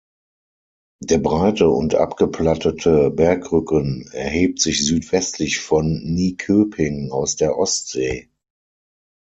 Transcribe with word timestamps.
Der 1.03 1.19
breite 1.19 1.69
und 1.69 1.93
abgeplattete 1.93 3.11
Bergrücken 3.11 4.09
erhebt 4.13 4.59
sich 4.59 4.83
südwestlich 4.83 5.59
von 5.59 6.01
Nyköping 6.03 7.11
aus 7.11 7.35
der 7.35 7.55
Ostsee. 7.55 8.31